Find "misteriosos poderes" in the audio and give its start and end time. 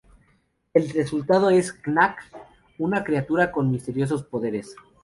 3.69-4.75